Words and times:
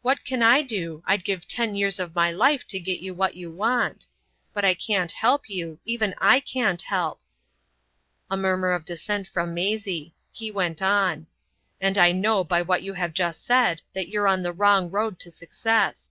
"What 0.00 0.24
can 0.24 0.42
I 0.42 0.62
do? 0.62 1.02
I'd 1.04 1.22
give 1.22 1.46
ten 1.46 1.74
years 1.74 2.00
of 2.00 2.14
my 2.14 2.30
life 2.30 2.66
to 2.68 2.80
get 2.80 3.00
you 3.00 3.12
what 3.12 3.34
you 3.34 3.52
want. 3.52 4.06
But 4.54 4.64
I 4.64 4.72
can't 4.72 5.12
help 5.12 5.50
you; 5.50 5.78
even 5.84 6.14
I 6.16 6.40
can't 6.40 6.80
help." 6.80 7.20
A 8.30 8.38
murmur 8.38 8.70
of 8.72 8.86
dissent 8.86 9.28
from 9.28 9.52
Maisie. 9.52 10.14
He 10.32 10.50
went 10.50 10.80
on—"And 10.80 11.98
I 11.98 12.10
know 12.10 12.42
by 12.42 12.62
what 12.62 12.82
you 12.82 12.94
have 12.94 13.12
just 13.12 13.44
said 13.44 13.82
that 13.92 14.08
you're 14.08 14.26
on 14.26 14.42
the 14.44 14.50
wrong 14.54 14.90
road 14.90 15.18
to 15.20 15.30
success. 15.30 16.10